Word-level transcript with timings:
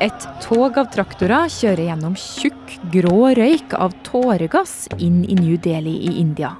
Et 0.00 0.22
tog 0.40 0.78
av 0.80 0.86
traktorer 0.88 1.50
kjører 1.52 1.90
gjennom 1.90 2.14
tjukk, 2.16 2.70
grå 2.88 3.34
røyk 3.36 3.74
av 3.76 3.92
tåregass 4.06 4.86
inn 4.96 5.18
i 5.28 5.36
New 5.36 5.58
Delhi 5.60 5.92
i 6.08 6.14
India. 6.22 6.54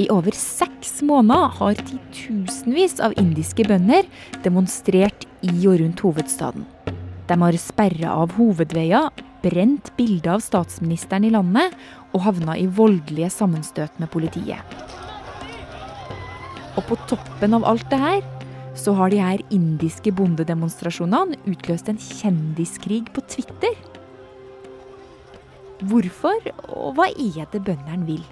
I 0.00 0.06
over 0.08 0.32
seks 0.32 1.02
måneder 1.04 1.52
har 1.58 1.76
titusenvis 1.76 2.96
av 3.04 3.12
indiske 3.20 3.66
bønder 3.68 4.08
demonstrert 4.40 5.26
i 5.44 5.52
og 5.68 5.82
rundt 5.82 6.00
hovedstaden. 6.00 6.64
De 7.28 7.38
har 7.44 7.60
sperra 7.60 8.16
av 8.22 8.32
hovedveier, 8.38 9.12
brent 9.44 9.92
bilder 9.98 10.38
av 10.38 10.46
statsministeren 10.48 11.28
i 11.28 11.34
landet 11.36 11.76
og 12.14 12.24
havna 12.24 12.56
i 12.56 12.64
voldelige 12.72 13.28
sammenstøt 13.36 14.00
med 14.00 14.08
politiet. 14.16 14.64
Og 16.72 16.86
på 16.88 16.96
toppen 17.04 17.60
av 17.60 17.68
alt 17.68 17.84
det 17.92 18.00
her, 18.00 18.24
så 18.74 18.94
har 18.96 19.12
de 19.12 19.20
her 19.20 19.42
indiske 19.52 20.12
bondedemonstrasjonene 20.16 21.38
utløst 21.50 21.90
en 21.92 22.00
kjendiskrig 22.00 23.04
på 23.12 23.24
Twitter. 23.28 23.74
Hvorfor, 25.90 26.38
og 26.70 26.94
hva 26.96 27.08
er 27.10 27.48
det 27.52 27.64
bøndene 27.66 28.06
vil? 28.06 28.22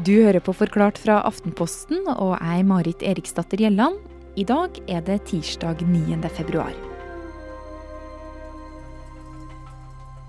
Du 0.00 0.14
hører 0.22 0.40
på 0.40 0.54
Forklart 0.56 1.00
fra 1.02 1.18
Aftenposten, 1.28 2.06
og 2.08 2.38
er 2.38 2.62
Marit 2.64 3.02
Eriksdatter 3.02 3.60
Gjelland. 3.60 3.98
I 4.38 4.46
dag 4.48 4.78
er 4.88 5.02
det 5.04 5.18
tirsdag 5.28 5.82
9. 5.84 6.16
februar. 6.32 6.72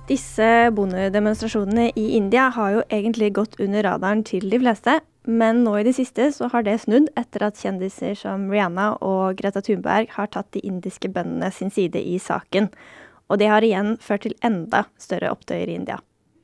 Disse 0.09 0.49
bondedemonstrasjonene 0.75 1.91
i 1.95 2.09
India 2.17 2.49
har 2.51 2.73
jo 2.75 2.83
egentlig 2.89 3.31
gått 3.37 3.55
under 3.61 3.85
radaren 3.85 4.25
til 4.27 4.49
de 4.51 4.59
fleste. 4.59 4.97
Men 5.29 5.61
nå 5.65 5.75
i 5.77 5.85
det 5.85 5.93
siste 5.97 6.31
så 6.33 6.49
har 6.49 6.65
det 6.65 6.79
snudd 6.81 7.11
etter 7.19 7.45
at 7.45 7.59
kjendiser 7.61 8.15
som 8.17 8.47
Rihanna 8.49 8.95
og 9.05 9.37
Greta 9.37 9.61
Thunberg 9.61 10.09
har 10.15 10.31
tatt 10.33 10.49
de 10.55 10.63
indiske 10.65 11.11
bøndene 11.13 11.51
sin 11.53 11.69
side 11.73 12.01
i 12.01 12.17
saken. 12.21 12.71
Og 13.29 13.37
det 13.39 13.51
har 13.51 13.63
igjen 13.63 13.95
ført 14.01 14.25
til 14.25 14.35
enda 14.43 14.87
større 14.99 15.29
opptøyer 15.31 15.69
i 15.69 15.77
India. 15.77 15.99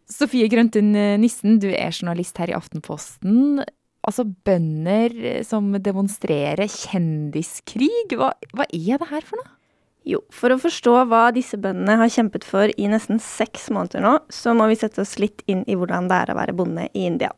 Sofie 0.08 0.48
Grøntun 0.48 0.94
Nissen, 1.20 1.58
du 1.60 1.68
er 1.74 1.92
journalist 1.92 2.38
her 2.40 2.54
i 2.54 2.56
Aftenposten. 2.56 3.60
Altså 4.08 4.24
bønder 4.24 5.42
som 5.44 5.73
demonstrerer 5.84 6.70
kjendiskrig. 6.72 8.14
Hva, 8.16 8.32
hva 8.56 8.70
er 8.72 9.02
det 9.02 9.10
her 9.10 9.26
for 9.26 9.42
noe? 9.42 9.52
Jo, 10.08 10.22
for 10.32 10.54
å 10.54 10.62
forstå 10.62 10.94
hva 11.10 11.26
disse 11.36 11.58
bøndene 11.60 11.98
har 12.00 12.14
kjempet 12.14 12.48
for 12.48 12.72
i 12.72 12.88
nesten 12.88 13.20
seks 13.20 13.68
måneder 13.76 14.06
nå, 14.06 14.14
så 14.32 14.56
må 14.56 14.70
vi 14.72 14.80
sette 14.80 15.04
oss 15.04 15.18
litt 15.20 15.44
inn 15.52 15.68
i 15.68 15.76
hvordan 15.76 16.08
det 16.08 16.22
er 16.22 16.32
å 16.32 16.40
være 16.40 16.56
bonde 16.56 16.88
i 16.94 17.04
India. 17.10 17.34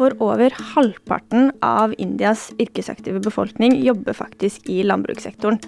For 0.00 0.14
over 0.24 0.54
halvparten 0.72 1.50
av 1.60 1.92
Indias 2.00 2.46
yrkesaktive 2.56 3.20
befolkning 3.20 3.74
jobber 3.84 4.16
faktisk 4.16 4.70
i 4.72 4.78
landbrukssektoren. 4.88 5.58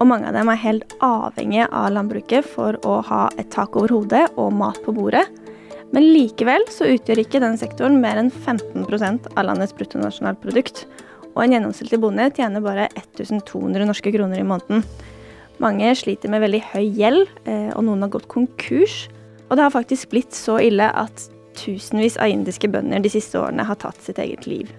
Og 0.00 0.08
mange 0.08 0.30
av 0.30 0.38
dem 0.38 0.48
er 0.48 0.62
helt 0.62 0.94
avhengige 1.04 1.66
av 1.68 1.90
landbruket 1.92 2.48
for 2.48 2.78
å 2.88 3.02
ha 3.04 3.26
et 3.36 3.50
tak 3.52 3.76
over 3.76 3.92
hodet 3.92 4.22
og 4.40 4.54
mat 4.56 4.80
på 4.86 4.94
bordet. 4.96 5.26
Men 5.92 6.08
likevel 6.14 6.64
så 6.72 6.88
utgjør 6.94 7.20
ikke 7.26 7.42
den 7.44 7.60
sektoren 7.60 8.00
mer 8.00 8.22
enn 8.22 8.32
15% 8.32 9.28
av 9.34 9.50
landets 9.50 9.76
bruttonasjonalprodukt. 9.76 10.86
Og 11.34 11.44
en 11.44 11.58
gjennomsnittlig 11.58 12.00
bonde 12.00 12.30
tjener 12.32 12.64
bare 12.64 12.88
1200 12.96 13.84
norske 13.84 14.14
kroner 14.16 14.40
i 14.40 14.48
måneden. 14.48 14.80
Mange 15.60 15.92
sliter 15.92 16.32
med 16.32 16.40
veldig 16.46 16.64
høy 16.72 16.88
gjeld, 16.88 17.28
eh, 17.44 17.68
og 17.76 17.84
noen 17.84 18.08
har 18.08 18.16
gått 18.16 18.32
konkurs. 18.32 19.10
Og 19.50 19.58
det 19.58 19.68
har 19.68 19.76
faktisk 19.76 20.08
blitt 20.16 20.32
så 20.32 20.56
ille 20.64 20.88
at 20.88 21.28
tusenvis 21.58 22.18
av 22.20 22.32
indiske 22.32 22.70
bønder 22.70 23.02
de 23.04 23.12
siste 23.12 23.38
årene 23.40 23.66
har 23.68 23.78
tatt 23.82 24.00
sitt 24.04 24.20
eget 24.22 24.48
liv. 24.50 24.70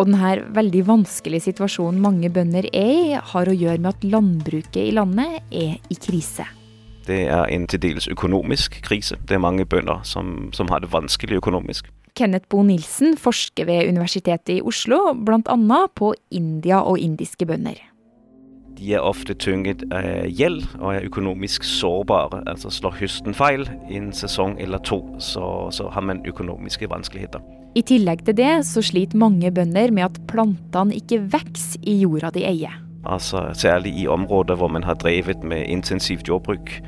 Og 0.00 0.08
denne 0.08 0.32
veldig 0.56 0.86
vanskelige 0.88 1.50
situasjonen 1.50 2.00
mange 2.00 2.30
bønder 2.32 2.66
er 2.72 2.92
i, 2.92 3.12
har 3.16 3.48
å 3.48 3.56
gjøre 3.56 3.80
med 3.82 3.92
at 3.92 4.06
landbruket 4.08 4.80
i 4.86 4.94
landet 4.96 5.40
er 5.52 5.76
i 5.92 5.98
krise. 6.00 6.46
Det 7.06 7.24
er 7.34 7.50
en 7.50 7.66
til 7.66 7.82
dels 7.82 8.06
økonomisk 8.08 8.78
krise. 8.86 9.18
Det 9.26 9.36
er 9.36 9.42
mange 9.42 9.66
bønder 9.66 10.04
som, 10.06 10.50
som 10.54 10.70
har 10.70 10.84
det 10.84 10.92
vanskelig 10.92 11.40
økonomisk. 11.42 11.90
Kenneth 12.14 12.48
Bo 12.52 12.62
Nilsen 12.62 13.16
forsker 13.18 13.66
ved 13.66 13.88
Universitetet 13.88 14.58
i 14.58 14.62
Oslo, 14.62 15.14
bl.a. 15.16 15.80
på 15.96 16.12
India 16.30 16.82
og 16.84 17.00
indiske 17.00 17.48
bønder. 17.48 17.80
De 18.82 18.94
er 18.96 19.04
ofte 19.06 19.34
tynget 19.38 19.84
av 19.94 20.26
gjeld 20.26 20.64
og 20.80 20.88
er 20.96 21.06
økonomisk 21.06 21.62
sårbare. 21.68 22.42
Altså 22.50 22.70
Slår 22.74 22.98
høsten 22.98 23.36
feil 23.36 23.68
i 23.86 24.00
en 24.00 24.10
sesong 24.16 24.56
eller 24.58 24.82
to, 24.82 24.98
så, 25.22 25.68
så 25.70 25.86
har 25.94 26.02
man 26.02 26.24
økonomiske 26.26 26.90
vanskeligheter. 26.90 27.42
I 27.78 27.84
tillegg 27.88 28.26
til 28.26 28.36
det 28.36 28.52
så 28.68 28.82
sliter 28.84 29.20
mange 29.22 29.52
bønder 29.54 29.94
med 29.94 30.10
at 30.10 30.18
plantene 30.28 30.98
ikke 30.98 31.22
vokser 31.32 31.80
i 31.86 32.00
jorda 32.02 32.32
de 32.34 32.42
eier. 32.48 32.74
Altså 33.06 33.48
Særlig 33.54 33.94
i 34.02 34.06
områder 34.10 34.58
hvor 34.58 34.68
man 34.68 34.84
har 34.84 34.98
drevet 34.98 35.46
med 35.46 35.66
intensivt 35.70 36.28
jordbruk 36.28 36.82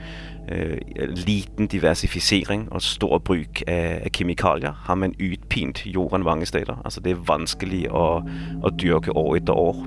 Eh, 0.49 0.79
liten 1.27 1.67
diversifisering 1.67 2.67
og 2.73 2.83
stor 2.85 3.19
bruk 3.25 3.63
av 3.65 4.11
kjemikalier 4.13 4.75
har 4.77 4.99
man 5.01 5.15
utpint 5.17 5.87
jorden 5.89 6.25
mange 6.25 6.47
steder. 6.47 6.77
Altså 6.85 7.01
Det 7.01 7.15
er 7.15 7.23
vanskelig 7.29 7.87
å, 7.89 8.21
å, 8.61 8.71
dyrke 8.77 9.17
år 9.17 9.39
etter 9.39 9.57
år. 9.57 9.79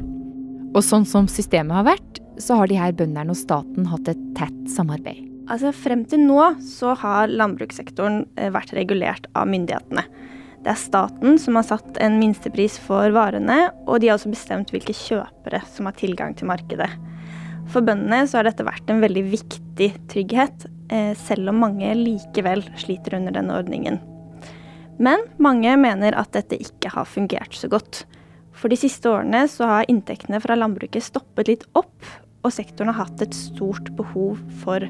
Og 0.75 0.83
sånn 0.85 1.07
som 1.07 1.29
systemet 1.31 1.75
har 1.79 1.87
vært, 1.87 2.21
så 2.41 2.59
har 2.59 2.69
de 2.69 2.77
her 2.77 2.93
bøndene 2.97 3.33
og 3.33 3.39
staten 3.39 3.87
hatt 3.89 4.11
et 4.11 4.23
tett 4.37 4.59
samarbeid. 4.69 5.23
Altså 5.47 5.71
Frem 5.71 6.03
til 6.09 6.25
nå 6.27 6.41
så 6.63 6.91
har 6.99 7.31
landbrukssektoren 7.31 8.25
eh, 8.35 8.51
vært 8.53 8.73
regulert 8.75 9.29
av 9.37 9.47
myndighetene. 9.49 10.03
Det 10.65 10.73
er 10.73 10.79
staten 10.81 11.37
som 11.39 11.55
har 11.55 11.63
satt 11.63 11.99
en 12.03 12.17
minstepris 12.19 12.75
for 12.83 13.13
varene, 13.15 13.69
og 13.87 14.01
de 14.01 14.09
har 14.09 14.17
også 14.17 14.33
bestemt 14.33 14.73
hvilke 14.73 14.95
kjøpere 14.97 15.61
som 15.71 15.87
har 15.87 15.95
tilgang 15.95 16.35
til 16.35 16.49
markedet. 16.49 16.89
For 17.71 17.85
bøndene 17.85 18.25
så 18.27 18.39
har 18.39 18.49
dette 18.49 18.65
vært 18.67 18.91
en 18.91 18.99
veldig 19.03 19.23
viktig 19.31 19.89
trygghet, 20.11 20.67
eh, 20.91 21.13
selv 21.19 21.53
om 21.53 21.63
mange 21.63 21.93
likevel 21.95 22.65
sliter 22.79 23.15
under 23.19 23.35
denne 23.39 23.55
ordningen. 23.55 24.01
Men 24.99 25.23
mange 25.39 25.75
mener 25.79 26.17
at 26.17 26.33
dette 26.35 26.57
ikke 26.59 26.91
har 26.91 27.07
fungert 27.07 27.55
så 27.55 27.69
godt. 27.71 28.03
For 28.57 28.73
de 28.73 28.77
siste 28.79 29.09
årene 29.11 29.43
så 29.51 29.67
har 29.69 29.91
inntektene 29.91 30.41
fra 30.41 30.57
landbruket 30.57 31.05
stoppet 31.05 31.51
litt 31.51 31.65
opp, 31.77 31.93
og 32.45 32.53
sektoren 32.53 32.93
har 32.93 33.05
hatt 33.05 33.21
et 33.21 33.35
stort 33.37 33.91
behov 33.97 34.39
for 34.63 34.83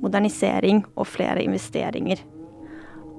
modernisering 0.00 0.84
og 0.94 1.08
flere 1.10 1.42
investeringer. 1.44 2.22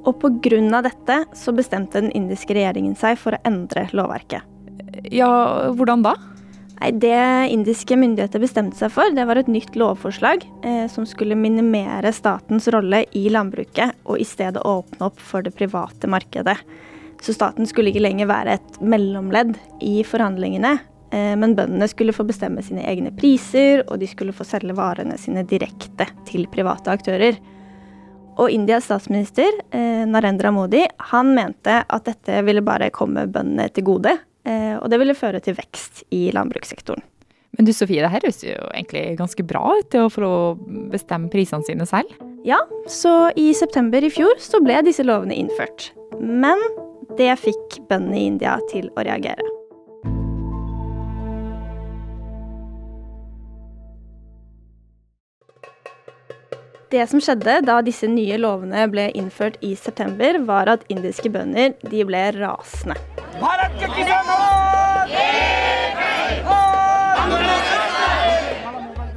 Og 0.01 0.17
pga. 0.17 0.81
dette 0.81 1.17
så 1.37 1.53
bestemte 1.53 2.01
den 2.01 2.11
indiske 2.17 2.55
regjeringen 2.57 2.95
seg 2.97 3.19
for 3.21 3.37
å 3.37 3.41
endre 3.45 3.85
lovverket. 3.93 4.41
Ja, 5.13 5.71
hvordan 5.77 6.01
da? 6.05 6.15
Nei, 6.81 6.91
Det 6.97 7.51
indiske 7.53 7.95
myndigheter 7.95 8.41
bestemte 8.41 8.77
seg 8.79 8.89
for, 8.91 9.13
det 9.13 9.27
var 9.29 9.37
et 9.37 9.51
nytt 9.51 9.75
lovforslag 9.77 10.41
eh, 10.65 10.87
som 10.89 11.05
skulle 11.05 11.37
minimere 11.37 12.09
statens 12.11 12.67
rolle 12.73 13.03
i 13.13 13.27
landbruket, 13.29 13.93
og 14.09 14.17
i 14.17 14.25
stedet 14.25 14.63
åpne 14.65 15.11
opp 15.11 15.21
for 15.21 15.45
det 15.45 15.53
private 15.53 16.09
markedet. 16.09 16.57
Så 17.21 17.35
staten 17.37 17.67
skulle 17.69 17.91
ikke 17.91 18.03
lenger 18.03 18.29
være 18.31 18.57
et 18.57 18.79
mellomledd 18.81 19.53
i 19.85 20.01
forhandlingene, 20.07 20.73
eh, 21.13 21.33
men 21.37 21.55
bøndene 21.57 21.89
skulle 21.91 22.15
få 22.15 22.25
bestemme 22.27 22.63
sine 22.65 22.85
egne 22.89 23.13
priser, 23.13 23.85
og 23.87 24.01
de 24.01 24.09
skulle 24.09 24.33
få 24.33 24.47
selge 24.47 24.75
varene 24.77 25.19
sine 25.21 25.45
direkte 25.47 26.09
til 26.29 26.47
private 26.51 26.93
aktører. 26.93 27.37
Og 28.41 28.49
Indias 28.49 28.87
statsminister, 28.89 29.53
eh, 29.71 30.03
Narendra 30.09 30.51
Modi, 30.51 30.81
han 31.11 31.35
mente 31.35 31.83
at 31.87 32.09
dette 32.09 32.41
ville 32.47 32.65
bare 32.65 32.89
komme 32.89 33.27
bøndene 33.29 33.69
til 33.69 33.85
gode, 33.91 34.17
Eh, 34.47 34.75
og 34.79 34.89
det 34.89 34.97
ville 35.01 35.17
føre 35.17 35.41
til 35.43 35.55
vekst 35.57 36.03
i 36.13 36.29
landbrukssektoren. 36.33 37.03
Men 37.57 37.67
du 37.67 37.73
Sofie, 37.75 38.01
det 38.01 38.09
her 38.09 38.23
høres 38.23 38.41
jo 38.45 38.55
egentlig 38.71 39.17
ganske 39.19 39.43
bra 39.45 39.61
ut 39.77 39.89
til 39.91 40.07
å 40.07 40.11
få 40.11 40.31
bestemme 40.93 41.29
prisene 41.33 41.67
sine 41.67 41.85
selv? 41.89 42.13
Ja, 42.47 42.61
så 42.89 43.29
i 43.37 43.51
september 43.53 44.01
i 44.01 44.09
fjor 44.09 44.39
så 44.41 44.61
ble 44.63 44.79
disse 44.87 45.05
lovene 45.05 45.35
innført. 45.37 45.91
Men 46.17 46.57
det 47.17 47.33
fikk 47.41 47.81
bøndene 47.89 48.19
i 48.19 48.27
India 48.33 48.59
til 48.71 48.91
å 48.95 49.05
reagere. 49.07 49.47
Det 56.91 57.05
som 57.07 57.21
skjedde 57.23 57.61
da 57.63 57.77
disse 57.87 58.07
nye 58.11 58.35
lovene 58.35 58.83
ble 58.91 59.05
innført 59.15 59.55
i 59.63 59.77
september, 59.79 60.41
var 60.43 60.67
at 60.73 60.83
indiske 60.91 61.31
bønder 61.31 61.71
de 61.87 62.03
ble 62.03 62.23
rasende. 62.35 62.97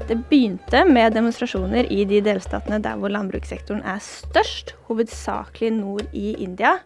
Det 0.04 0.20
begynte 0.30 0.84
med 0.86 1.16
demonstrasjoner 1.16 1.90
i 1.90 2.04
de 2.06 2.20
delstatene 2.22 2.78
der 2.84 3.00
hvor 3.00 3.10
landbrukssektoren 3.10 3.82
er 3.82 3.98
størst, 4.04 4.76
hovedsakelig 4.86 5.72
nord 5.80 6.06
i 6.12 6.36
India. 6.44 6.76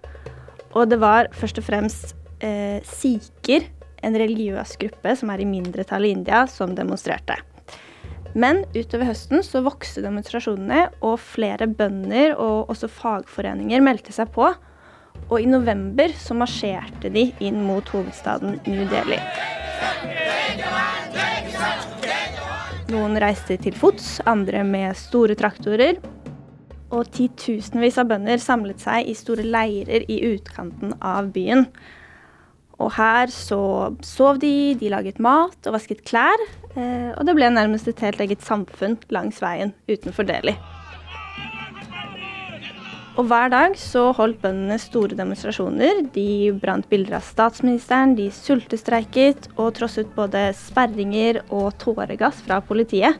Og 0.76 0.88
det 0.90 0.98
var 1.00 1.30
først 1.36 1.60
og 1.60 1.66
fremst 1.68 2.14
eh, 2.44 2.80
sikher, 2.84 3.68
en 4.04 4.14
religiøs 4.14 4.76
gruppe 4.78 5.14
som 5.18 5.30
er 5.32 5.42
i 5.42 5.48
mindretall 5.48 6.06
i 6.06 6.12
India, 6.14 6.44
som 6.46 6.76
demonstrerte. 6.76 7.38
Men 8.38 8.60
utover 8.76 9.08
høsten 9.08 9.42
så 9.42 9.62
vokste 9.64 10.04
demonstrasjonene, 10.04 10.84
og 11.02 11.18
flere 11.22 11.66
bønder 11.66 12.36
og 12.36 12.70
også 12.70 12.90
fagforeninger 12.92 13.82
meldte 13.82 14.14
seg 14.14 14.30
på. 14.34 14.52
Og 15.28 15.40
i 15.42 15.48
november 15.50 16.12
så 16.14 16.36
marsjerte 16.38 17.10
de 17.10 17.30
inn 17.42 17.58
mot 17.66 17.88
hovedstaden 17.90 18.60
New 18.68 18.84
Delhi. 18.92 19.18
Noen 22.88 23.18
reiste 23.20 23.58
til 23.60 23.74
fots, 23.76 24.16
andre 24.28 24.62
med 24.64 24.96
store 24.96 25.34
traktorer. 25.36 25.98
Og 26.94 27.08
titusenvis 27.12 27.98
av 28.00 28.08
bønder 28.08 28.40
samlet 28.40 28.80
seg 28.80 29.10
i 29.10 29.16
store 29.18 29.44
leirer 29.44 30.06
i 30.08 30.22
utkanten 30.30 30.94
av 31.04 31.28
byen. 31.34 31.66
Og 32.78 32.94
her 32.94 33.30
så 33.34 33.60
sov 34.06 34.38
de, 34.40 34.74
de 34.78 34.90
laget 34.92 35.18
mat 35.20 35.66
og 35.66 35.74
vasket 35.74 36.04
klær. 36.06 36.40
Eh, 36.78 37.10
og 37.12 37.26
det 37.26 37.34
ble 37.36 37.50
nærmest 37.52 37.90
et 37.90 38.02
helt 38.06 38.22
eget 38.22 38.44
samfunn 38.46 38.96
langs 39.12 39.42
veien 39.42 39.74
utenfor 39.90 40.28
Delhi. 40.28 40.54
Og 43.18 43.26
hver 43.26 43.50
dag 43.50 43.72
så 43.74 44.12
holdt 44.14 44.38
bøndene 44.44 44.76
store 44.78 45.16
demonstrasjoner. 45.18 46.04
De 46.14 46.54
brant 46.62 46.86
bilder 46.86 47.16
av 47.18 47.26
statsministeren, 47.26 48.14
de 48.14 48.28
sultestreiket 48.30 49.50
og 49.56 49.72
trosset 49.80 50.12
både 50.14 50.52
sperringer 50.54 51.42
og 51.48 51.72
tåregass 51.82 52.44
fra 52.46 52.60
politiet. 52.62 53.18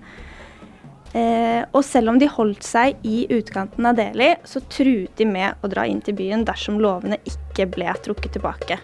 Eh, 1.17 1.63
og 1.73 1.85
selv 1.87 2.13
om 2.13 2.19
de 2.21 2.29
holdt 2.29 2.67
seg 2.67 2.99
i 3.07 3.23
utkanten 3.33 3.87
av 3.89 3.97
Delhi, 3.97 4.35
så 4.45 4.61
truet 4.69 5.15
de 5.17 5.29
med 5.29 5.65
å 5.65 5.71
dra 5.73 5.87
inn 5.89 6.03
til 6.05 6.17
byen 6.19 6.45
dersom 6.49 6.81
lovene 6.83 7.21
ikke 7.29 7.69
ble 7.73 7.95
trukket 8.05 8.37
tilbake. 8.37 8.81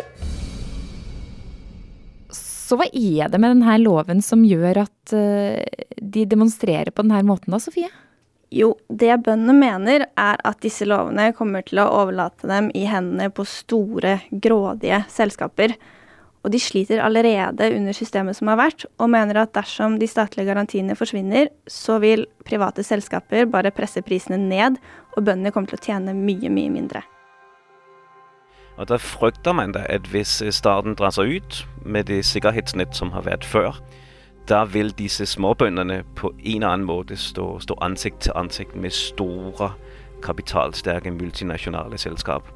Så 2.34 2.78
hva 2.80 2.86
er 2.88 3.28
det 3.28 3.40
med 3.42 3.58
denne 3.58 3.76
loven 3.82 4.22
som 4.24 4.44
gjør 4.48 4.86
at 4.86 5.12
uh, 5.12 5.60
de 6.00 6.24
demonstrerer 6.24 6.88
på 6.94 7.04
denne 7.04 7.20
måten 7.28 7.52
da, 7.52 7.60
Sofie? 7.60 7.90
Jo, 8.54 8.70
det 8.88 9.18
bøndene 9.26 9.54
mener, 9.58 10.06
er 10.16 10.40
at 10.46 10.62
disse 10.64 10.86
lovene 10.88 11.32
kommer 11.36 11.64
til 11.66 11.82
å 11.82 11.90
overlate 12.00 12.48
dem 12.48 12.70
i 12.76 12.86
hendene 12.88 13.28
på 13.34 13.44
store, 13.48 14.20
grådige 14.30 15.02
selskaper. 15.12 15.74
Og 16.44 16.52
de 16.52 16.60
sliter 16.60 17.00
allerede 17.00 17.70
under 17.72 17.96
systemet 17.96 18.36
som 18.36 18.50
har 18.52 18.58
vært, 18.60 18.84
og 19.00 19.08
mener 19.10 19.40
at 19.40 19.54
dersom 19.56 19.96
de 20.00 20.08
statlige 20.08 20.50
garantiene 20.50 20.96
forsvinner, 20.96 21.48
så 21.66 21.96
vil 22.04 22.26
private 22.44 22.84
selskaper 22.84 23.48
bare 23.48 23.72
presse 23.72 24.02
prisene 24.04 24.36
ned, 24.36 24.76
og 25.16 25.24
bøndene 25.24 25.54
kommer 25.54 25.72
til 25.72 25.80
å 25.80 25.84
tjene 25.86 26.16
mye, 26.16 26.52
mye 26.52 26.72
mindre. 26.74 27.04
Og 28.76 28.88
Da 28.90 28.98
frykter 28.98 29.54
man 29.54 29.72
da 29.72 29.86
at 29.88 30.08
hvis 30.10 30.42
staten 30.50 30.96
drar 30.98 31.14
seg 31.14 31.30
ut 31.38 31.66
med 31.86 32.10
det 32.10 32.24
sikkerhetsnett 32.26 32.96
som 32.96 33.14
har 33.14 33.24
vært 33.24 33.44
før, 33.46 33.78
da 34.48 34.64
vil 34.64 34.90
disse 34.98 35.24
småbøndene 35.26 36.02
på 36.18 36.28
en 36.34 36.62
eller 36.62 36.68
annen 36.68 36.86
måte 36.86 37.16
stå, 37.16 37.60
stå 37.64 37.78
ansikt 37.80 38.26
til 38.26 38.36
ansikt 38.36 38.76
med 38.76 38.92
store, 38.92 39.70
kapitalsterke 40.24 41.10
multinasjonale 41.10 41.98
selskap. 41.98 42.48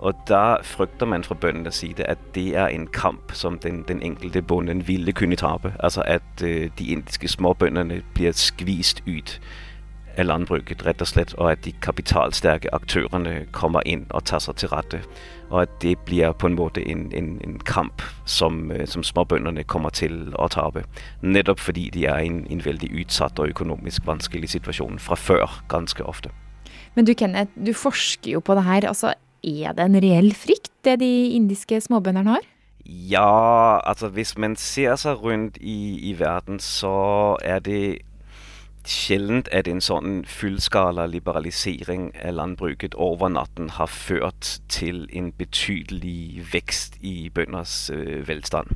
Og 0.00 0.14
da 0.28 0.56
frykter 0.64 1.06
man 1.06 1.24
fra 1.24 1.36
bøndenes 1.36 1.82
side 1.82 2.06
at 2.08 2.18
det 2.34 2.56
er 2.56 2.72
en 2.72 2.86
kamp 2.86 3.34
som 3.36 3.58
den, 3.58 3.82
den 3.88 4.02
enkelte 4.02 4.42
bonden 4.42 4.86
ville 4.88 5.12
kunne 5.12 5.36
tape. 5.36 5.74
Altså 5.78 6.02
at 6.06 6.44
uh, 6.44 6.68
de 6.78 6.86
indiske 6.86 7.28
småbøndene 7.28 8.02
blir 8.14 8.32
skvist 8.32 9.02
ut 9.06 9.40
av 10.18 10.24
landbruket, 10.24 10.86
rett 10.86 11.02
og 11.04 11.06
slett, 11.06 11.34
og 11.38 11.52
at 11.52 11.64
de 11.64 11.72
kapitalsterke 11.84 12.72
aktørene 12.74 13.44
kommer 13.52 13.84
inn 13.86 14.08
og 14.10 14.24
tar 14.24 14.40
seg 14.42 14.56
til 14.56 14.72
rette 14.72 15.04
og 15.50 15.62
at 15.62 15.70
det 15.82 15.96
blir 16.06 16.32
på 16.32 16.46
en 16.46 16.54
måte 16.54 16.82
en, 16.88 17.08
en, 17.14 17.30
en 17.44 17.58
kamp 17.66 18.02
som, 18.24 18.70
uh, 18.70 18.84
som 18.86 19.02
småbøndene 19.02 19.64
kommer 19.64 19.90
til 19.90 20.30
å 20.38 20.48
tape. 20.52 20.84
Nettopp 21.22 21.60
fordi 21.60 21.88
de 21.94 22.06
er 22.06 22.22
i 22.22 22.30
en, 22.30 22.44
en, 22.50 22.62
veldig 22.64 22.92
utsatt 23.02 23.38
og 23.42 23.50
økonomisk 23.50 24.06
vanskelig 24.06 24.52
situasjon 24.54 25.00
fra 25.02 25.18
før, 25.18 25.60
ganske 25.68 26.06
ofte. 26.06 26.30
Men 26.94 27.06
du 27.06 27.14
Kenneth, 27.14 27.52
du 27.58 27.72
forsker 27.74 28.38
jo 28.38 28.40
på 28.40 28.54
det 28.58 28.64
her. 28.66 28.86
Altså, 28.88 29.14
er 29.42 29.76
det 29.76 29.86
en 29.86 30.00
reell 30.02 30.32
frykt 30.36 30.72
det 30.84 31.00
de 31.02 31.12
indiske 31.36 31.80
småbøndene 31.80 32.36
har? 32.36 32.46
Ja, 32.86 33.78
altså 33.84 34.08
hvis 34.08 34.38
man 34.38 34.56
ser 34.56 34.96
seg 34.96 35.22
rundt 35.22 35.58
i, 35.60 36.10
i 36.10 36.18
verden, 36.18 36.58
så 36.60 37.36
er 37.44 37.58
det 37.58 38.00
sjelden 38.88 39.44
at 39.52 39.68
en 39.68 39.82
sånn 39.84 40.22
fullskala 40.28 41.04
liberalisering 41.10 42.10
av 42.16 42.34
landbruket 42.38 42.96
over 42.96 43.28
natten 43.28 43.70
har 43.76 43.90
ført 43.92 44.56
til 44.72 45.04
en 45.12 45.30
betydelig 45.36 46.46
vekst 46.52 46.96
i 47.04 47.30
bønders 47.34 47.90
øh, 47.92 48.26
velstand. 48.28 48.74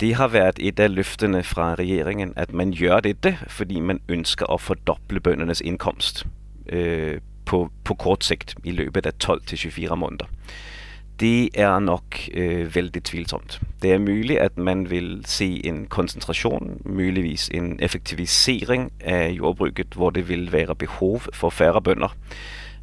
Det 0.00 0.14
har 0.16 0.32
vært 0.32 0.58
et 0.60 0.80
av 0.80 0.92
løftene 0.92 1.42
fra 1.44 1.74
regjeringen 1.78 2.32
at 2.36 2.52
man 2.52 2.72
gjør 2.72 3.04
dette 3.06 3.36
fordi 3.48 3.80
man 3.80 4.00
ønsker 4.08 4.50
å 4.50 4.58
fordoble 4.60 5.20
bøndenes 5.20 5.62
innkomst 5.64 6.24
øh, 6.72 7.20
på, 7.46 7.66
på, 7.84 7.94
kort 7.94 8.26
sikt 8.26 8.56
i 8.64 8.74
løpet 8.76 9.06
av 9.06 9.16
12-24 9.22 9.96
måneder 9.96 10.28
det 11.20 11.48
er 11.54 11.78
nok 11.80 12.28
øh, 12.34 12.74
veldig 12.74 13.02
tvilsomt. 13.02 13.60
Det 13.82 13.92
er 13.92 13.98
mulig 13.98 14.40
at 14.40 14.58
man 14.58 14.90
vil 14.90 15.22
se 15.24 15.66
en 15.68 15.86
konsentrasjon, 15.86 16.80
muligvis 16.84 17.48
en 17.54 17.78
effektivisering 17.80 18.90
av 19.00 19.30
jordbruket, 19.30 19.94
hvor 19.94 20.10
det 20.10 20.28
vil 20.28 20.52
være 20.52 20.74
behov 20.74 21.22
for 21.32 21.50
færre 21.50 21.82
bønder. 21.82 22.16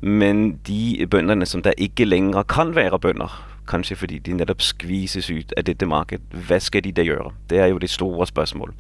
Men 0.01 0.57
de 0.67 1.07
bøndene 1.07 1.45
som 1.45 1.61
da 1.61 1.71
ikke 1.77 2.05
lenger 2.05 2.43
kan 2.43 2.75
være 2.75 2.99
bønder, 2.99 3.52
kanskje 3.67 3.95
fordi 3.95 4.19
de 4.19 4.33
nettopp 4.33 4.61
skvises 4.61 5.29
ut 5.31 5.53
av 5.57 5.63
dette 5.63 5.85
markedet. 5.85 6.25
Hva 6.47 6.59
skal 6.59 6.83
de 6.83 6.91
da 6.91 7.03
gjøre? 7.05 7.31
Det 7.49 7.59
er 7.59 7.67
jo 7.71 7.77
det 7.77 7.89
store 7.89 8.27
spørsmålet. 8.27 8.75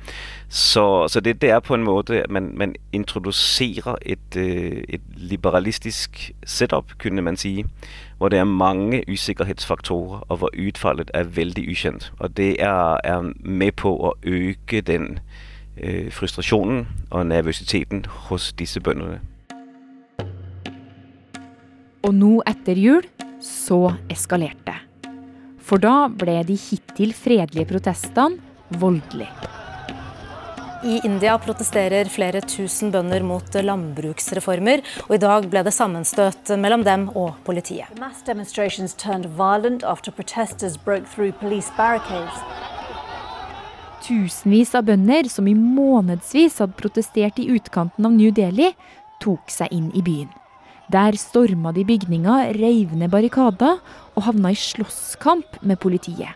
Så, 0.49 1.07
så 1.07 1.19
det, 1.19 1.41
det, 1.41 1.49
er 1.49 1.59
på 1.59 1.75
en 1.75 1.83
måte 1.83 2.23
man, 2.29 2.51
man 2.57 2.75
introduserer 2.91 3.95
et, 4.01 4.37
øh, 4.37 4.83
et, 4.89 5.01
liberalistisk 5.17 6.31
setup, 6.45 6.91
kunne 6.99 7.21
man 7.21 7.37
si, 7.37 7.65
hvor 8.17 8.29
det 8.29 8.39
er 8.39 8.43
mange 8.43 9.03
usikkerhetsfaktorer, 9.09 10.19
og 10.29 10.37
hvor 10.37 10.49
utfallet 10.67 11.11
er 11.13 11.23
veldig 11.23 11.69
ukjent. 11.69 12.13
Og 12.19 12.37
det 12.37 12.55
er, 12.59 12.97
er 13.03 13.33
med 13.39 13.71
på 13.71 13.95
å 13.97 14.13
øke 14.23 14.81
den 14.81 15.19
øh, 15.77 16.11
frustrasjonen 16.11 16.87
og 17.09 17.25
nervøsiteten 17.25 18.05
hos 18.07 18.53
disse 18.53 18.79
bøndene. 18.79 19.19
Og 22.03 22.15
nå 22.15 22.41
etter 22.47 22.75
jul 22.75 23.05
så 23.43 23.93
eskalerte. 24.11 24.75
For 25.63 25.79
da 25.79 26.07
ble 26.11 26.41
de 26.47 26.55
hittil 26.59 27.13
fredelige 27.15 27.69
protestene 27.69 28.39
voldelige. 28.79 29.51
I 30.83 30.97
India 31.07 31.37
protesterer 31.39 32.09
flere 32.11 32.41
tusen 32.43 32.89
bønder 32.91 33.23
mot 33.23 33.55
landbruksreformer, 33.55 34.81
og 35.07 35.13
i 35.15 35.21
dag 35.23 35.47
ble 35.47 35.61
det 35.63 35.71
sammenstøt 35.71 36.51
mellom 36.59 36.83
dem 36.83 37.05
og 37.15 37.37
politiet. 37.47 37.87
Tusenvis 44.03 44.75
av 44.75 44.91
bønder 44.91 45.31
som 45.31 45.47
i 45.47 45.55
månedsvis 45.55 46.59
hadde 46.59 46.75
protestert 46.83 47.39
i 47.39 47.47
utkanten 47.55 48.03
av 48.03 48.19
New 48.19 48.35
Delhi, 48.35 48.73
tok 49.23 49.47
seg 49.47 49.71
inn 49.71 49.87
i 49.95 50.03
byen. 50.03 50.42
Der 50.91 51.15
storma 51.15 51.71
de 51.71 51.85
bygninga, 51.87 52.51
reiv 52.57 52.91
ned 52.97 53.11
barrikader 53.11 53.79
og 54.15 54.25
havna 54.25 54.51
i 54.51 54.57
slåsskamp 54.59 55.61
med 55.63 55.79
politiet. 55.79 56.35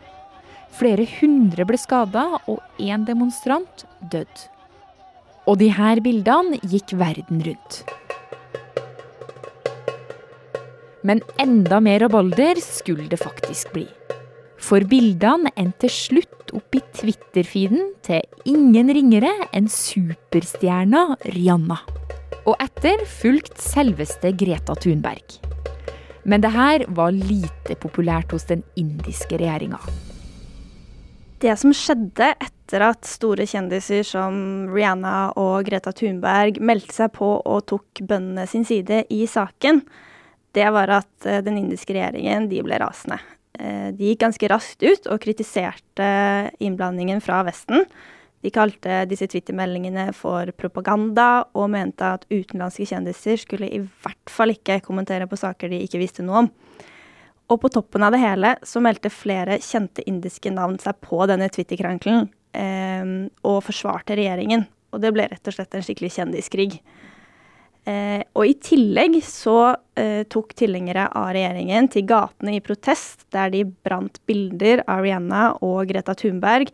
Flere 0.78 1.08
hundre 1.20 1.66
ble 1.68 1.78
skada, 1.80 2.38
og 2.48 2.62
én 2.80 3.04
demonstrant 3.06 3.86
døde. 4.12 4.48
Og 5.48 5.58
de 5.60 5.72
her 5.74 6.00
bildene 6.04 6.60
gikk 6.64 6.94
verden 7.00 7.42
rundt. 7.44 7.82
Men 11.08 11.22
enda 11.40 11.80
mer 11.80 12.04
rabalder 12.04 12.60
skulle 12.64 13.08
det 13.08 13.20
faktisk 13.22 13.72
bli. 13.76 13.88
For 14.60 14.84
bildene 14.90 15.54
endte 15.56 15.88
til 15.88 15.96
slutt 15.96 16.52
opp 16.58 16.76
i 16.76 16.82
Twitter-feeden 17.00 17.94
til 18.06 18.24
ingen 18.50 18.92
ringere 18.96 19.32
enn 19.56 19.70
superstjerna 19.72 21.06
Rihanna. 21.28 21.80
Og 22.48 22.56
etter 22.64 23.02
fulgt 23.12 23.60
selveste 23.60 24.32
Greta 24.40 24.76
Thunberg. 24.80 25.40
Men 26.28 26.44
det 26.44 26.52
her 26.56 26.86
var 26.96 27.16
lite 27.16 27.76
populært 27.80 28.32
hos 28.36 28.48
den 28.48 28.64
indiske 28.80 29.40
regjeringa. 29.40 29.80
Det 31.44 31.54
som 31.60 31.74
skjedde 31.76 32.32
etter 32.34 32.84
at 32.88 33.08
store 33.08 33.46
kjendiser 33.48 34.02
som 34.08 34.68
Rihanna 34.72 35.34
og 35.38 35.68
Greta 35.68 35.92
Thunberg 35.96 36.58
meldte 36.64 36.96
seg 36.96 37.14
på 37.20 37.36
og 37.38 37.66
tok 37.70 38.02
bøndene 38.08 38.48
sin 38.50 38.66
side 38.68 39.04
i 39.14 39.22
saken, 39.30 39.84
det 40.58 40.68
var 40.74 40.92
at 41.04 41.28
eh, 41.28 41.44
den 41.46 41.60
indiske 41.60 41.94
regjeringen 41.94 42.48
de 42.50 42.64
ble 42.66 42.80
rasende. 42.82 43.20
Eh, 43.60 43.92
de 43.94 44.12
gikk 44.12 44.24
ganske 44.24 44.50
raskt 44.50 44.88
ut 44.88 45.10
og 45.12 45.22
kritiserte 45.22 46.08
innblandingen 46.64 47.22
fra 47.22 47.44
Vesten. 47.46 47.86
De 48.46 48.52
kalte 48.54 49.02
disse 49.10 49.26
Twitter-meldingene 49.32 50.12
for 50.16 50.52
propaganda, 50.60 51.48
og 51.58 51.72
mente 51.74 52.14
at 52.18 52.28
utenlandske 52.30 52.86
kjendiser 52.92 53.40
skulle 53.42 53.70
i 53.74 53.82
hvert 53.82 54.32
fall 54.32 54.54
ikke 54.54 54.80
kommentere 54.86 55.28
på 55.30 55.40
saker 55.40 55.74
de 55.74 55.82
ikke 55.86 56.02
visste 56.02 56.26
noe 56.26 56.44
om. 56.46 56.52
Og 57.48 57.62
på 57.64 57.72
toppen 57.72 58.04
av 58.04 58.14
det 58.14 58.22
hele 58.22 58.54
så 58.68 58.82
meldte 58.84 59.12
flere 59.14 59.58
kjente 59.64 60.04
indiske 60.10 60.52
navn 60.54 60.78
seg 60.84 61.00
på 61.04 61.24
denne 61.30 61.48
Twitter-krangelen 61.54 62.28
eh, 62.54 63.14
og 63.48 63.62
forsvarte 63.66 64.18
regjeringen. 64.20 64.68
Og 64.94 65.04
det 65.04 65.14
ble 65.16 65.28
rett 65.32 65.50
og 65.50 65.56
slett 65.56 65.76
en 65.76 65.86
skikkelig 65.86 66.14
kjendiskrig. 66.18 66.70
Eh, 67.88 68.20
og 68.36 68.44
i 68.50 68.56
tillegg 68.60 69.16
så 69.24 69.78
eh, 69.96 70.26
tok 70.28 70.52
tilhengere 70.60 71.08
av 71.16 71.32
regjeringen 71.38 71.88
til 71.92 72.04
gatene 72.10 72.58
i 72.58 72.64
protest, 72.64 73.24
der 73.32 73.54
de 73.54 73.64
brant 73.64 74.20
bilder 74.28 74.84
av 74.92 75.06
Rihanna 75.06 75.44
og 75.64 75.88
Greta 75.88 76.16
Thunberg, 76.20 76.74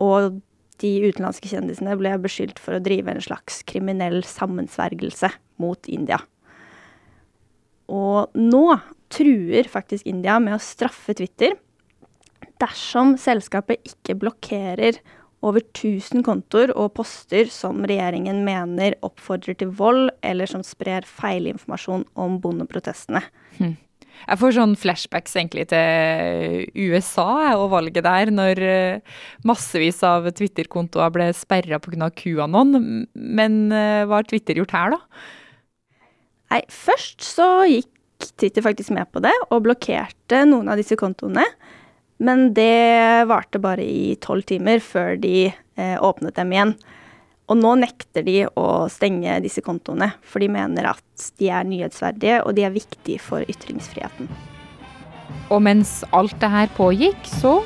og 0.00 0.40
de 0.82 0.92
utenlandske 1.08 1.50
kjendisene 1.50 1.96
ble 1.98 2.14
beskyldt 2.22 2.60
for 2.62 2.76
å 2.76 2.82
drive 2.82 3.12
en 3.12 3.22
slags 3.24 3.62
kriminell 3.68 4.22
sammensvergelse 4.26 5.30
mot 5.62 5.88
India. 5.90 6.20
Og 7.92 8.34
nå 8.34 8.64
truer 9.12 9.68
faktisk 9.70 10.08
India 10.10 10.40
med 10.42 10.56
å 10.56 10.62
straffe 10.62 11.14
Twitter 11.16 11.54
dersom 12.60 13.14
selskapet 13.20 13.84
ikke 13.86 14.16
blokkerer 14.18 14.98
over 15.46 15.62
1000 15.62 16.24
kontoer 16.26 16.72
og 16.74 16.94
poster 16.96 17.50
som 17.52 17.84
regjeringen 17.86 18.40
mener 18.46 18.96
oppfordrer 19.06 19.58
til 19.60 19.70
vold, 19.78 20.08
eller 20.26 20.48
som 20.50 20.64
sprer 20.66 21.06
feilinformasjon 21.06 22.06
om 22.18 22.38
bondeprotestene. 22.42 23.22
Hm. 23.58 23.76
Jeg 24.24 24.40
får 24.40 24.54
sånn 24.56 24.74
flashbacks 24.80 25.36
egentlig 25.36 25.66
til 25.70 26.66
USA 26.88 27.54
og 27.54 27.70
valget 27.74 28.06
der, 28.06 28.32
når 28.34 28.62
eh, 28.64 29.16
massevis 29.46 30.02
av 30.06 30.28
Twitter-kontoer 30.36 31.12
ble 31.14 31.30
sperra 31.36 31.80
pga. 31.82 32.10
QAnon. 32.16 33.06
Men 33.14 33.58
eh, 33.74 34.04
hva 34.06 34.20
har 34.20 34.28
Twitter 34.28 34.58
gjort 34.58 34.74
her, 34.76 34.96
da? 34.96 35.26
Nei, 36.54 36.62
først 36.70 37.24
så 37.26 37.48
gikk 37.68 37.90
Twitter 38.40 38.64
faktisk 38.64 38.94
med 38.96 39.10
på 39.12 39.20
det, 39.24 39.34
og 39.50 39.64
blokkerte 39.66 40.44
noen 40.48 40.70
av 40.72 40.80
disse 40.80 40.96
kontoene. 40.98 41.44
Men 42.22 42.50
det 42.56 43.26
varte 43.28 43.60
bare 43.60 43.84
i 43.84 44.14
tolv 44.24 44.46
timer 44.48 44.80
før 44.84 45.18
de 45.20 45.50
eh, 45.50 45.96
åpnet 46.00 46.38
dem 46.38 46.54
igjen. 46.54 46.76
Og 47.46 47.58
nå 47.60 47.76
nekter 47.78 48.24
de 48.26 48.40
å 48.58 48.66
stenge 48.90 49.38
disse 49.44 49.62
kontoene, 49.62 50.10
for 50.26 50.42
de 50.42 50.50
mener 50.50 50.88
at 50.90 51.30
de 51.38 51.50
er 51.54 51.66
nyhetsverdige 51.68 52.40
og 52.42 52.56
de 52.58 52.66
er 52.66 52.74
viktige 52.74 53.22
for 53.22 53.46
ytringsfriheten. 53.46 54.30
Og 55.54 55.62
mens 55.62 56.00
alt 56.16 56.34
det 56.42 56.50
her 56.50 56.72
pågikk, 56.74 57.28
så 57.38 57.60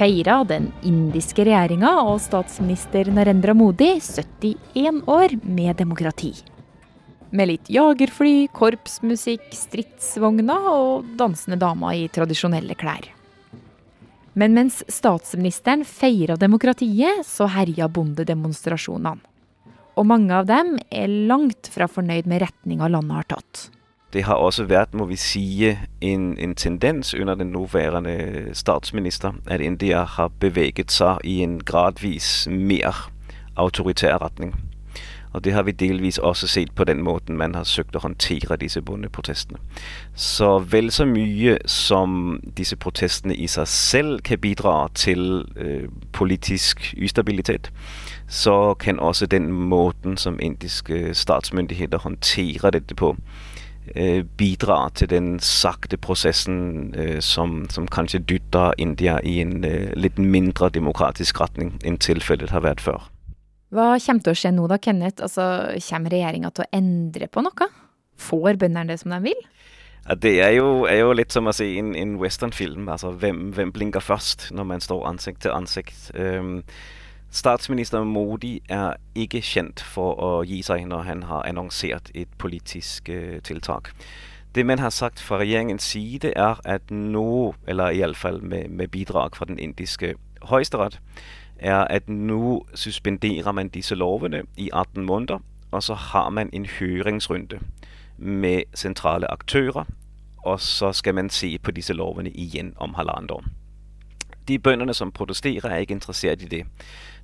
feira 0.00 0.38
den 0.48 0.70
indiske 0.86 1.44
regjeringa 1.44 1.92
og 2.06 2.22
statsminister 2.24 3.10
Narendra 3.12 3.52
Modi 3.52 3.92
71 4.00 5.02
år 5.04 5.36
med 5.44 5.76
demokrati. 5.76 6.32
Med 7.36 7.52
litt 7.52 7.68
jagerfly, 7.70 8.48
korpsmusikk, 8.56 9.44
stridsvogner 9.54 10.72
og 10.72 11.12
dansende 11.20 11.60
damer 11.60 12.00
i 12.00 12.08
tradisjonelle 12.10 12.74
klær. 12.80 13.12
Men 14.40 14.54
mens 14.56 14.78
statsministeren 14.88 15.82
feira 15.84 16.36
demokratiet, 16.40 17.26
så 17.28 17.44
herja 17.52 17.90
bondedemonstrasjonene. 17.92 19.20
Og 20.00 20.06
mange 20.08 20.32
av 20.32 20.46
dem 20.48 20.78
er 20.88 21.10
langt 21.28 21.68
fra 21.68 21.84
fornøyd 21.90 22.28
med 22.30 22.40
retninga 22.46 22.88
landet 22.88 23.18
har 23.18 23.28
tatt. 23.34 23.66
Det 24.14 24.24
har 24.26 24.40
også 24.40 24.64
vært 24.70 24.94
må 24.96 25.04
vi 25.10 25.18
si, 25.20 25.44
en, 25.68 26.24
en 26.40 26.54
tendens 26.58 27.12
under 27.14 27.36
den 27.38 27.52
nåværende 27.52 28.54
statsminister 28.56 29.36
at 29.46 29.60
India 29.62 30.06
har 30.16 30.32
beveget 30.40 30.90
seg 30.94 31.20
i 31.28 31.42
en 31.44 31.60
gradvis 31.60 32.48
mer 32.50 33.04
autoritær 33.60 34.22
retning. 34.24 34.54
Og 35.32 35.44
det 35.44 35.52
har 35.52 35.62
vi 35.62 35.72
delvis 35.72 36.18
også 36.18 36.46
sett 36.46 36.74
på 36.74 36.84
den 36.84 37.02
måten 37.02 37.36
man 37.38 37.54
har 37.54 37.64
søkt 37.64 37.96
å 37.96 38.02
håndtere 38.02 38.58
disse 38.58 38.82
bondeprotestene. 38.82 39.60
Så 40.14 40.58
vel 40.58 40.90
så 40.90 41.06
mye 41.06 41.58
som 41.70 42.40
disse 42.56 42.76
protestene 42.76 43.36
i 43.36 43.46
seg 43.46 43.68
selv 43.70 44.24
kan 44.26 44.40
bidra 44.42 44.88
til 44.94 45.46
eh, 45.56 45.86
politisk 46.12 46.94
ustabilitet, 47.02 47.70
så 48.26 48.74
kan 48.74 48.98
også 48.98 49.26
den 49.26 49.52
måten 49.52 50.16
som 50.16 50.40
indiske 50.40 51.14
statsmyndigheter 51.14 51.98
håndterer 51.98 52.70
dette 52.70 52.94
på, 52.94 53.16
eh, 53.94 54.24
bidra 54.36 54.90
til 54.94 55.10
den 55.10 55.38
sakte 55.40 55.96
prosessen 55.96 56.94
eh, 56.94 57.20
som, 57.20 57.66
som, 57.70 57.86
kanskje 57.86 58.18
dytter 58.18 58.72
India 58.78 59.18
i 59.24 59.40
en 59.40 59.64
øh, 59.64 59.92
litt 59.96 60.18
mindre 60.18 60.70
demokratisk 60.70 61.40
retning 61.40 61.78
enn 61.84 61.98
tilfellet 61.98 62.50
har 62.50 62.66
vært 62.66 62.80
før. 62.80 63.10
Hva 63.70 63.94
kommer 64.02 64.24
til 64.26 64.34
å 64.34 64.38
skje 64.38 64.50
nå 64.54 64.66
da, 64.70 64.80
Kenneth? 64.82 65.22
Altså, 65.22 65.44
kommer 65.86 66.10
regjeringa 66.10 66.50
til 66.54 66.66
å 66.66 66.70
endre 66.74 67.28
på 67.30 67.42
noe? 67.46 67.68
Får 68.20 68.58
bøndene 68.58 68.90
det 68.90 68.98
som 69.02 69.14
de 69.14 69.20
vil? 69.30 69.44
Ja, 70.08 70.16
det 70.18 70.32
er 70.42 70.54
jo, 70.56 70.86
er 70.90 71.02
jo, 71.04 71.12
litt 71.14 71.30
som 71.32 71.46
å 71.46 71.54
se 71.54 71.68
en, 71.78 71.92
en 71.94 72.16
westernfilm. 72.18 72.88
Altså, 72.90 73.12
hvem, 73.20 73.50
hvem, 73.54 73.70
blinker 73.72 74.02
først 74.02 74.48
når 74.56 74.66
man 74.72 74.82
står 74.82 75.06
ansikt 75.12 75.44
til 75.44 75.54
ansikt? 75.54 76.10
Um, 76.18 76.64
statsminister 77.30 78.02
Modi 78.02 78.56
er 78.66 78.98
ikke 79.14 79.42
kjent 79.44 79.84
for 79.86 80.18
å 80.18 80.32
gi 80.42 80.62
seg 80.66 80.88
når 80.90 81.06
han 81.06 81.22
har 81.30 81.46
annonsert 81.46 82.10
et 82.18 82.32
politisk 82.42 83.12
uh, 83.12 83.38
tiltak. 83.46 83.92
Det 84.50 84.64
man 84.66 84.82
har 84.82 84.90
sagt 84.90 85.22
fra 85.22 85.38
regjeringens 85.38 85.86
side, 85.92 86.32
er 86.34 86.58
at 86.66 86.90
nå, 86.90 87.54
eller 87.70 87.94
iallfall 87.94 88.42
med, 88.42 88.72
med 88.74 88.90
bidrag 88.90 89.38
fra 89.38 89.46
den 89.46 89.60
indiske 89.62 90.16
høyesterett, 90.50 90.98
er 91.60 91.84
at 91.90 92.08
nå 92.08 92.66
suspenderer 92.74 93.52
man 93.52 93.68
disse 93.68 93.94
lovene 93.94 94.42
i 94.56 94.70
18 94.72 95.04
måneder, 95.04 95.38
og 95.70 95.82
så 95.82 95.94
har 95.94 96.30
man 96.30 96.50
en 96.52 96.66
høringsrunde 96.66 97.60
med 98.18 98.62
sentrale 98.74 99.30
aktører, 99.30 99.84
og 100.44 100.60
så 100.60 100.92
skal 100.92 101.14
man 101.14 101.30
se 101.30 101.58
på 101.58 101.70
disse 101.70 101.92
lovene 101.92 102.30
igjen 102.30 102.74
om 102.76 102.94
halvannet 102.94 103.30
år. 103.30 103.44
De 104.48 104.58
bøndene 104.58 104.94
som 104.94 105.12
protesterer, 105.12 105.68
er 105.70 105.76
ikke 105.76 105.94
interessert 105.94 106.42
i 106.42 106.46
det. 106.46 106.66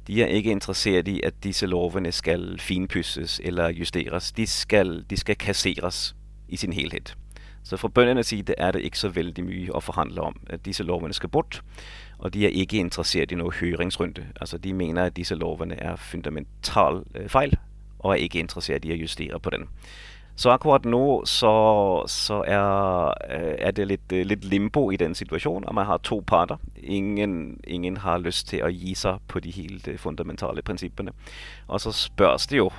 De 0.07 0.23
er 0.23 0.27
ikke 0.27 0.51
interessert 0.51 1.09
i 1.09 1.21
at 1.25 1.35
disse 1.43 1.67
lovene 1.67 2.13
skal 2.13 2.59
finpusses 2.61 3.41
eller 3.45 3.69
justeres. 3.69 4.33
De 4.33 4.47
skal, 4.47 5.05
de 5.11 5.17
skal 5.17 5.37
kasseres 5.37 6.17
i 6.49 6.57
sin 6.57 6.73
helhet. 6.73 7.17
Så 7.63 7.77
fra 7.77 7.89
bøndenes 7.89 8.27
side 8.27 8.55
er 8.59 8.73
det 8.73 8.83
ikke 8.83 8.99
så 8.99 9.09
veldig 9.09 9.45
mye 9.45 9.73
å 9.75 9.81
forhandle 9.83 10.23
om. 10.23 10.37
At 10.51 10.63
disse 10.65 10.85
lovene 10.87 11.15
skal 11.15 11.29
bort. 11.29 11.63
Og 12.19 12.35
de 12.35 12.47
er 12.47 12.49
ikke 12.49 12.79
interessert 12.79 13.33
i 13.33 13.35
noen 13.35 13.53
høringsrunde. 13.53 14.27
Altså, 14.41 14.59
de 14.59 14.73
mener 14.73 15.05
at 15.05 15.17
disse 15.17 15.35
lovene 15.35 15.75
er 15.75 15.97
fundamental 15.97 17.03
øh, 17.15 17.29
feil, 17.29 17.57
og 17.99 18.11
er 18.11 18.15
ikke 18.25 18.39
interessert 18.39 18.85
i 18.85 18.93
å 18.93 19.01
justere 19.01 19.41
på 19.41 19.51
den. 19.51 19.69
Så 20.37 20.51
akkurat 20.53 20.85
nå 20.85 21.25
så, 21.25 21.53
så 22.07 22.43
er, 22.47 23.07
øh, 23.09 23.55
er, 23.59 23.71
det 23.71 23.87
litt, 23.87 24.13
øh, 24.13 24.27
litt, 24.27 24.45
limbo 24.45 24.91
i 24.91 24.97
den 24.97 25.15
situasjonen. 25.15 25.69
Og 25.69 25.75
man 25.75 25.87
har 25.87 25.97
to 25.97 26.23
parter. 26.27 26.57
Ingen, 26.77 27.61
ingen, 27.65 27.97
har 27.97 28.19
lyst 28.19 28.49
til 28.49 28.65
å 28.65 28.69
gi 28.69 28.95
seg 28.95 29.21
på 29.29 29.41
de 29.41 29.53
helt 29.53 29.89
fundamentale 30.01 30.63
prinsippene. 30.63 31.13
Og 31.69 31.81
så 31.81 31.93
spørs 31.93 32.47
det 32.47 32.57
jo 32.57 32.71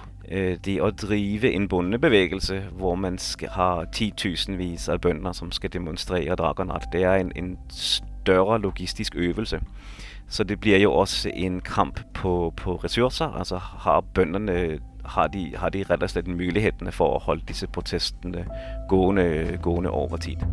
det 0.65 0.82
å 0.84 0.89
drive 0.91 1.53
en 1.56 1.67
bondebevegelse 1.67 2.58
hvor 2.75 2.96
man 2.96 3.17
skal 3.17 3.50
ha 3.50 3.86
titusenvis 3.96 4.89
av 4.89 5.00
bønder 5.00 5.32
som 5.32 5.51
skal 5.56 5.72
demonstrere 5.72 6.36
Dragonat, 6.36 6.89
det 6.91 7.03
er 7.03 7.22
en, 7.22 7.32
en 7.36 7.53
større 8.27 8.60
logistisk 8.62 9.15
øvelse. 9.15 9.62
Så 10.29 10.43
det 10.43 10.60
blir 10.60 10.77
jo 10.84 10.91
også 10.93 11.31
en 11.34 11.62
kamp 11.62 12.00
på, 12.13 12.53
på 12.57 12.75
ressurser. 12.75 13.31
Altså 13.31 13.57
har 13.57 14.01
bøndene 14.13 14.79
har 15.07 15.27
de, 15.27 15.53
har 15.55 15.69
de 15.69 15.84
rett 15.84 16.03
og 16.03 16.10
slett 16.12 16.27
mulighetene 16.27 16.91
for 16.91 17.15
å 17.15 17.24
holde 17.24 17.48
disse 17.48 17.67
protestene 17.72 18.43
gående, 18.91 19.57
gående 19.63 19.89
over 19.89 20.17
tid. 20.17 20.43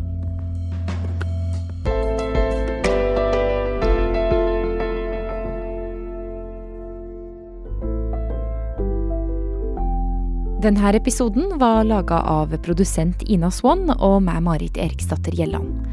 Denne 10.65 10.95
episoden 10.97 11.59
var 11.59 11.83
laga 11.85 12.23
av 12.25 12.55
produsent 12.65 13.21
Ina 13.29 13.51
Swann 13.53 13.83
og 13.99 14.15
meg, 14.25 14.39
Marit 14.47 14.79
Eriksdatter 14.81 15.35
Gjelland. 15.37 15.83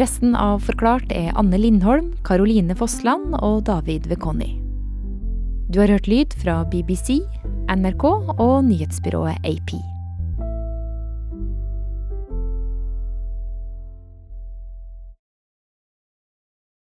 Resten 0.00 0.32
av 0.32 0.64
Forklart 0.64 1.12
er 1.12 1.34
Anne 1.36 1.60
Lindholm, 1.60 2.14
Caroline 2.24 2.72
Fossland 2.72 3.36
og 3.42 3.66
David 3.68 4.08
Vekoni. 4.08 4.54
Du 5.68 5.82
har 5.82 5.92
hørt 5.92 6.08
lyd 6.08 6.32
fra 6.40 6.62
BBC, 6.64 7.18
NRK 7.68 8.08
og 8.38 8.62
nyhetsbyrået 8.70 9.36
AP. 9.44 9.76